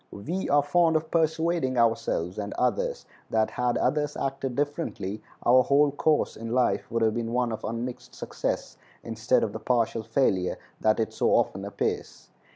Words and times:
We 0.09 0.49
are 0.49 0.63
fond 0.63 0.95
of 0.95 1.11
persuading 1.11 1.77
ourselves 1.77 2.39
and 2.39 2.55
others 2.55 3.05
that 3.29 3.51
had 3.51 3.77
others 3.77 4.17
acted 4.17 4.55
differently 4.55 5.21
our 5.45 5.61
whole 5.61 5.91
course 5.91 6.35
in 6.35 6.49
life 6.53 6.89
would 6.89 7.03
have 7.03 7.13
been 7.13 7.33
one 7.33 7.51
of 7.51 7.63
unmixed 7.63 8.15
success 8.15 8.77
instead 9.03 9.43
of 9.43 9.53
the 9.53 9.59
partial 9.59 10.01
failure 10.01 10.57
that 10.79 10.99
it 10.99 11.13
so 11.13 11.29
often 11.35 11.63
appears. 11.63 12.29